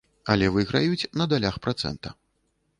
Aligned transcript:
Але 0.35 0.47
выйграюць 0.55 1.09
на 1.23 1.29
далях 1.35 1.61
працэнта. 1.69 2.19